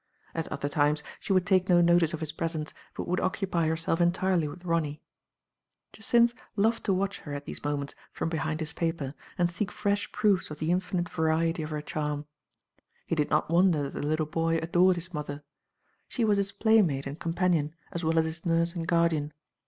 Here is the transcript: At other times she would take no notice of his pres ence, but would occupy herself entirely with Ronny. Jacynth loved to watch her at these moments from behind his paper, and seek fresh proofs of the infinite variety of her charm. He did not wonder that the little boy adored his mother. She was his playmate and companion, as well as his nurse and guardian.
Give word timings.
At 0.33 0.47
other 0.47 0.67
times 0.67 1.03
she 1.19 1.31
would 1.31 1.45
take 1.45 1.69
no 1.69 1.79
notice 1.79 2.11
of 2.11 2.21
his 2.21 2.31
pres 2.31 2.55
ence, 2.55 2.73
but 2.95 3.07
would 3.07 3.19
occupy 3.19 3.67
herself 3.67 4.01
entirely 4.01 4.47
with 4.47 4.65
Ronny. 4.65 4.99
Jacynth 5.93 6.33
loved 6.55 6.83
to 6.85 6.93
watch 6.95 7.19
her 7.19 7.35
at 7.35 7.45
these 7.45 7.63
moments 7.63 7.93
from 8.11 8.27
behind 8.27 8.61
his 8.61 8.73
paper, 8.73 9.13
and 9.37 9.47
seek 9.47 9.71
fresh 9.71 10.11
proofs 10.11 10.49
of 10.49 10.57
the 10.57 10.71
infinite 10.71 11.07
variety 11.07 11.61
of 11.61 11.69
her 11.69 11.83
charm. 11.83 12.25
He 13.05 13.13
did 13.13 13.29
not 13.29 13.51
wonder 13.51 13.83
that 13.83 13.93
the 13.93 14.01
little 14.01 14.25
boy 14.25 14.57
adored 14.57 14.95
his 14.95 15.13
mother. 15.13 15.43
She 16.07 16.25
was 16.25 16.37
his 16.37 16.51
playmate 16.51 17.05
and 17.05 17.19
companion, 17.19 17.75
as 17.91 18.03
well 18.03 18.17
as 18.17 18.25
his 18.25 18.43
nurse 18.43 18.73
and 18.73 18.87
guardian. 18.87 19.33